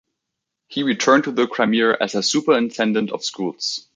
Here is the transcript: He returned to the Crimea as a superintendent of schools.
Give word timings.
He 0.67 0.81
returned 0.81 1.25
to 1.25 1.31
the 1.31 1.45
Crimea 1.45 1.95
as 2.01 2.15
a 2.15 2.23
superintendent 2.23 3.11
of 3.11 3.23
schools. 3.23 3.87